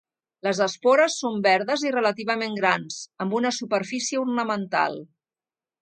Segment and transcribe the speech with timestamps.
[0.45, 5.03] Les espores són verdes i relativament grans, amb una superfície ornamental.